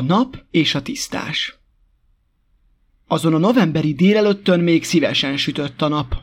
[0.00, 1.58] nap és a tisztás
[3.06, 6.16] Azon a novemberi délelőttön még szívesen sütött a nap.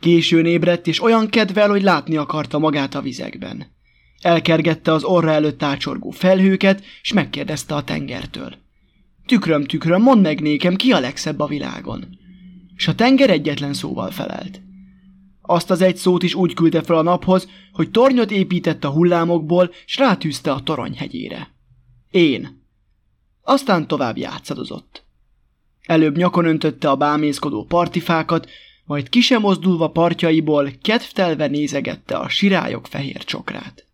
[0.00, 3.66] Későn ébredt, és olyan kedvel, hogy látni akarta magát a vizekben.
[4.20, 8.54] Elkergette az orra előtt ácsorgó felhőket, és megkérdezte a tengertől.
[9.26, 12.18] Tükröm, tükröm, mondd meg nékem, ki a legszebb a világon?
[12.76, 14.60] És a tenger egyetlen szóval felelt.
[15.42, 19.70] Azt az egy szót is úgy küldte fel a naphoz, hogy tornyot épített a hullámokból,
[19.86, 21.54] s rátűzte a torony hegyére.
[22.10, 22.64] Én.
[23.48, 25.04] Aztán tovább játszadozott.
[25.82, 28.48] Előbb nyakon öntötte a bámészkodó partifákat,
[28.84, 33.86] majd kisemozdulva partjaiból kedvtelve nézegette a sirályok fehér csokrát.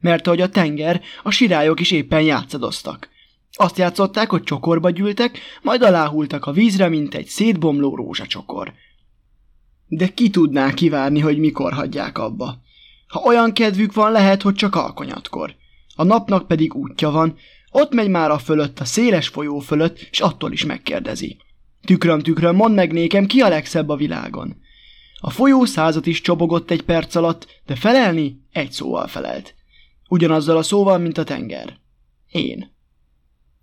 [0.00, 3.08] Mert ahogy a tenger, a sirályok is éppen játszadoztak.
[3.52, 8.72] Azt játszották, hogy csokorba gyűltek, majd aláhultak a vízre, mint egy szétbomló rózsacsokor.
[9.86, 12.60] De ki tudná kivárni, hogy mikor hagyják abba?
[13.08, 15.54] Ha olyan kedvük van, lehet, hogy csak alkonyatkor.
[15.96, 17.36] A napnak pedig útja van,
[17.72, 21.36] ott megy már a fölött, a széles folyó fölött, és attól is megkérdezi.
[21.84, 24.56] Tükröm, tükröm, mondd meg nékem, ki a legszebb a világon.
[25.20, 29.54] A folyó százat is csobogott egy perc alatt, de felelni egy szóval felelt.
[30.08, 31.78] Ugyanazzal a szóval, mint a tenger.
[32.30, 32.74] Én.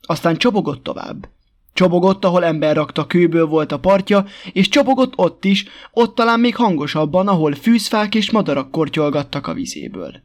[0.02, 1.30] Aztán csobogott tovább.
[1.74, 6.56] Csobogott, ahol ember rakta kőből volt a partja, és csobogott ott is, ott talán még
[6.56, 10.22] hangosabban, ahol fűzfák és madarak kortyolgattak a vizéből.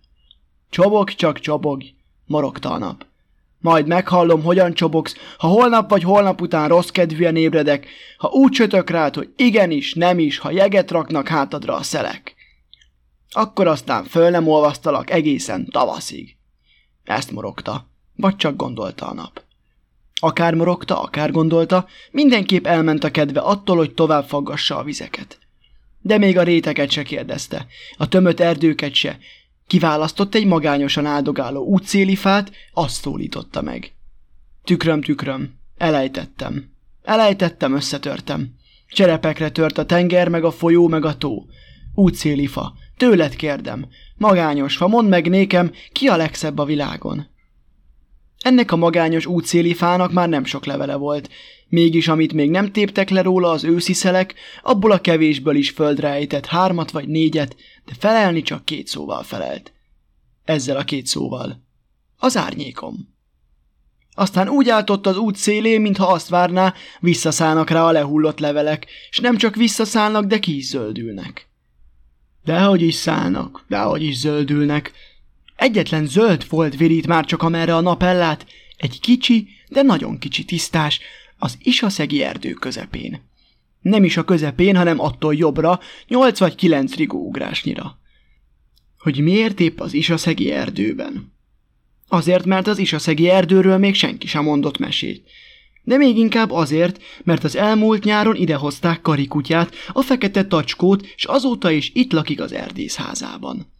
[0.70, 1.82] Csobog, csak csobog,
[2.26, 3.06] morogta a nap.
[3.64, 8.90] Majd meghallom, hogyan csobogsz, ha holnap vagy holnap után rossz kedvűen ébredek, ha úgy csötök
[8.90, 12.34] rád, hogy igenis, nem is, ha jeget raknak hátadra a szelek.
[13.30, 16.36] Akkor aztán föl nem olvasztalak egészen tavaszig.
[17.04, 19.42] Ezt morogta, vagy csak gondolta a nap.
[20.20, 25.38] Akár morogta, akár gondolta, mindenképp elment a kedve attól, hogy tovább faggassa a vizeket.
[26.00, 27.66] De még a réteket se kérdezte,
[27.96, 29.18] a tömött erdőket se,
[29.66, 33.94] Kiválasztott egy magányosan áldogáló útszéli fát, azt szólította meg.
[34.64, 36.72] Tükröm, tükröm, elejtettem.
[37.02, 38.54] Elejtettem, összetörtem.
[38.88, 41.44] Cserepekre tört a tenger, meg a folyó, meg a tó.
[41.94, 43.86] Útszéli fa, tőled kérdem.
[44.16, 47.26] Magányos fa, mondd meg nékem, ki a legszebb a világon?
[48.38, 51.30] Ennek a magányos útszéli fának már nem sok levele volt,
[51.74, 56.08] mégis amit még nem téptek le róla az őszi szelek, abból a kevésből is földre
[56.08, 59.72] ejtett hármat vagy négyet, de felelni csak két szóval felelt.
[60.44, 61.62] Ezzel a két szóval.
[62.16, 63.12] Az árnyékom.
[64.14, 69.18] Aztán úgy álltott az út szélén, mintha azt várná, visszaszállnak rá a lehullott levelek, és
[69.18, 71.48] nem csak visszaszállnak, de ki is zöldülnek.
[72.44, 74.92] Dehogy is szállnak, dehogy is zöldülnek.
[75.56, 78.46] Egyetlen zöld volt virít már csak amerre a nap ellát,
[78.76, 81.00] egy kicsi, de nagyon kicsi tisztás,
[81.44, 83.20] az isaszegi erdő közepén.
[83.80, 87.98] Nem is a közepén, hanem attól jobbra, nyolc vagy kilenc rigóugrásnyira.
[88.98, 91.32] Hogy miért épp az isaszegi erdőben?
[92.08, 95.30] Azért, mert az isaszegi erdőről még senki sem mondott mesét.
[95.82, 101.70] De még inkább azért, mert az elmúlt nyáron idehozták karikutyát, a fekete tacskót, és azóta
[101.70, 103.72] is itt lakik az erdészházában.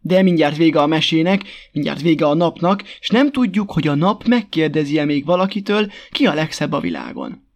[0.00, 4.24] De mindjárt vége a mesének, mindjárt vége a napnak, és nem tudjuk, hogy a nap
[4.24, 7.46] megkérdezi-e még valakitől, ki a legszebb a világon.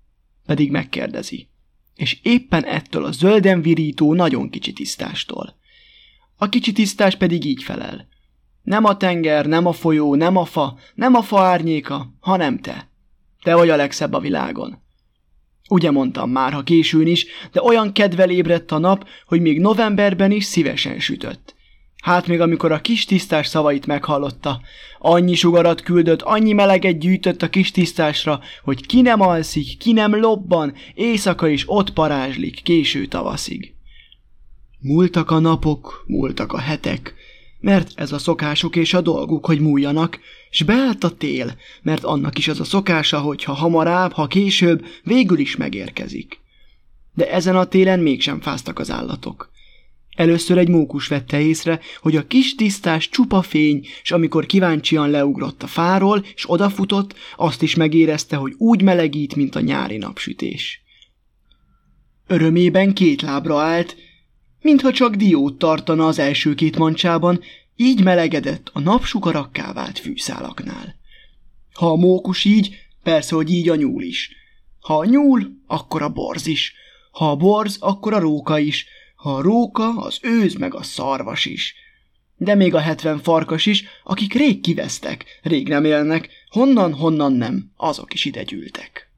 [0.47, 1.49] Pedig megkérdezi.
[1.95, 5.57] És éppen ettől a zölden virító nagyon kicsi tisztástól.
[6.37, 8.09] A kicsi tisztás pedig így felel.
[8.63, 12.89] Nem a tenger, nem a folyó, nem a fa, nem a fa árnyéka, hanem te.
[13.43, 14.83] Te vagy a legszebb a világon.
[15.69, 20.31] Ugye mondtam már, ha későn is, de olyan kedvel ébredt a nap, hogy még novemberben
[20.31, 21.54] is szívesen sütött.
[22.05, 24.61] Hát még amikor a kis tisztás szavait meghallotta.
[24.99, 30.15] Annyi sugarat küldött, annyi meleget gyűjtött a kis tisztásra, hogy ki nem alszik, ki nem
[30.15, 33.75] lobban, éjszaka is ott parázslik, késő tavaszig.
[34.81, 37.15] Múltak a napok, múltak a hetek,
[37.61, 40.19] mert ez a szokásuk és a dolguk, hogy múljanak,
[40.51, 44.85] s beállt a tél, mert annak is az a szokása, hogy ha hamarabb, ha később,
[45.03, 46.41] végül is megérkezik.
[47.15, 49.53] De ezen a télen mégsem fáztak az állatok.
[50.15, 55.63] Először egy mókus vette észre, hogy a kis tisztás csupa fény, és amikor kíváncsian leugrott
[55.63, 60.83] a fáról, és odafutott, azt is megérezte, hogy úgy melegít, mint a nyári napsütés.
[62.27, 63.97] Örömében két lábra állt,
[64.61, 67.41] mintha csak diót tartana az első két mancsában,
[67.77, 70.95] így melegedett a napsugarakká vált fűszálaknál.
[71.73, 74.31] Ha a mókus így, persze, hogy így a nyúl is.
[74.81, 76.75] Ha a nyúl, akkor a borz is.
[77.11, 78.87] Ha a borz, akkor a róka is,
[79.25, 81.75] ha a róka, az őz meg a szarvas is.
[82.37, 88.15] De még a hetven farkas is, akik rég kivesztek, rég nem élnek, honnan-honnan nem, azok
[88.15, 89.11] is ide gyűltek.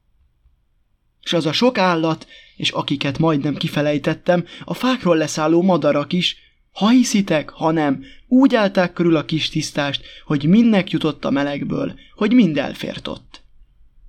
[1.23, 6.37] És az a sok állat, és akiket majdnem kifelejtettem, a fákról leszálló madarak is,
[6.71, 11.99] ha hiszitek, ha nem, úgy állták körül a kis tisztást, hogy mindnek jutott a melegből,
[12.15, 13.41] hogy mind elfért ott.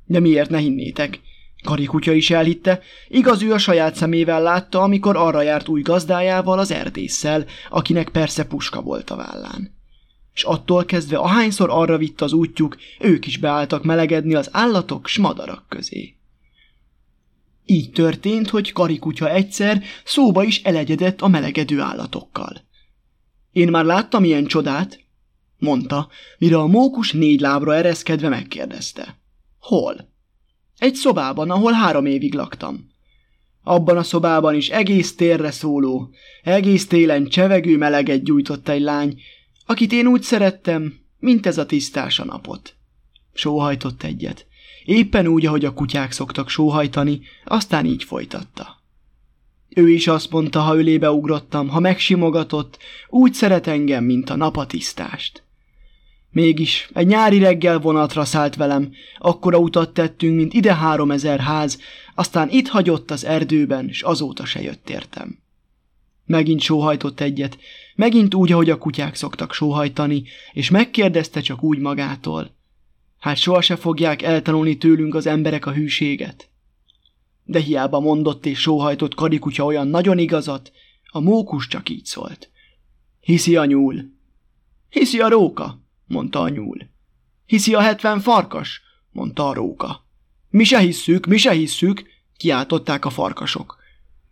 [0.05, 1.21] De miért ne hinnétek?
[1.65, 6.71] Karikutya is elhitte, igaz ő a saját szemével látta, amikor arra járt új gazdájával, az
[6.71, 9.77] erdésszel, akinek persze puska volt a vállán.
[10.35, 15.19] És attól kezdve ahányszor arra vitt az útjuk, ők is beálltak melegedni az állatok s
[15.19, 16.15] madarak közé.
[17.65, 22.67] Így történt, hogy karikutya egyszer szóba is elegyedett a melegedő állatokkal.
[23.53, 25.01] Én már láttam ilyen csodát,
[25.59, 26.09] mondta,
[26.39, 29.19] mire a mókus négy lábra ereszkedve megkérdezte.
[29.59, 30.17] Hol?
[30.79, 32.91] Egy szobában, ahol három évig laktam.
[33.63, 36.11] Abban a szobában is egész térre szóló,
[36.43, 39.21] egész télen csevegő meleget gyújtott egy lány,
[39.67, 42.75] akit én úgy szerettem, mint ez a tisztás a napot.
[43.33, 44.47] Sóhajtott egyet.
[44.85, 48.83] Éppen úgy, ahogy a kutyák szoktak sóhajtani, aztán így folytatta.
[49.69, 52.79] Ő is azt mondta, ha ölébe ugrottam, ha megsimogatott,
[53.09, 55.43] úgy szeret engem, mint a napatisztást.
[56.31, 61.81] Mégis egy nyári reggel vonatra szállt velem, akkora utat tettünk, mint ide három ezer ház,
[62.15, 65.39] aztán itt hagyott az erdőben, s azóta se jött értem.
[66.27, 67.59] Megint sóhajtott egyet,
[67.95, 70.23] megint úgy, ahogy a kutyák szoktak sóhajtani,
[70.53, 72.57] és megkérdezte csak úgy magától.
[73.19, 76.49] Hát soha se fogják eltanulni tőlünk az emberek a hűséget.
[77.45, 80.73] De hiába mondott és sóhajtott karikutya olyan nagyon igazat,
[81.11, 82.51] a mókus csak így szólt.
[83.21, 84.11] Hiszi a nyúl.
[84.91, 86.79] Hiszi a róka, mondta a nyúl.
[87.47, 90.07] Hiszi a hetven farkas, mondta a róka.
[90.51, 92.03] Mi se hisszük, mi se hisszük,
[92.37, 93.77] kiáltották a farkasok.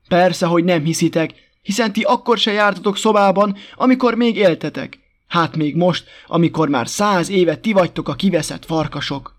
[0.08, 4.98] Persze, hogy nem hiszitek, hiszen ti akkor se jártatok szobában, amikor még éltetek.
[5.26, 9.34] Hát még most, amikor már száz éve ti vagytok a kiveszett farkasok.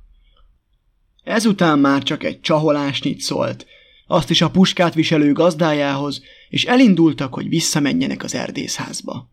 [1.23, 3.65] Ezután már csak egy csaholásnyit szólt,
[4.07, 9.29] azt is a puskát viselő gazdájához, és elindultak, hogy visszamenjenek az erdészházba.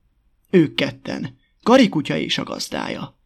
[0.50, 3.18] Ők ketten, Karikutya és a gazdája.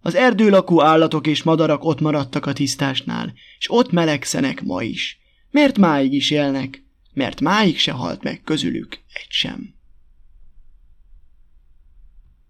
[0.00, 5.20] Az erdőlakó állatok és madarak ott maradtak a tisztásnál, és ott melegszenek ma is.
[5.50, 6.82] Mert máig is élnek,
[7.12, 9.77] mert máig se halt meg közülük egy sem.